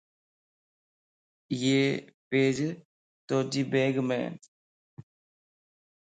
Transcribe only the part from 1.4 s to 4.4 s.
ايي پيج توجي بيگمن